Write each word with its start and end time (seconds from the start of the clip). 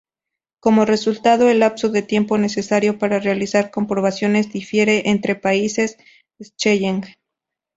Como 0.59 0.85
resultado, 0.85 1.47
el 1.47 1.59
lapso 1.59 1.89
de 1.89 2.01
tiempo 2.01 2.39
necesario 2.39 2.97
para 2.97 3.19
realizar 3.19 3.69
comprobaciones 3.69 4.51
difiere 4.51 5.07
entre 5.11 5.35
países 5.35 5.97
Schengen. 6.41 7.03